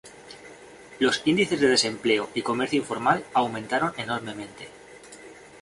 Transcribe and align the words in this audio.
Los 0.97 1.21
índices 1.27 1.59
de 1.61 1.67
desempleo 1.67 2.31
y 2.33 2.41
comercio 2.41 2.79
informal 2.79 3.23
aumentaron 3.35 3.93
enormemente. 3.97 4.67